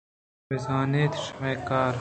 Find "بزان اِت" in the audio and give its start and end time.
0.51-1.13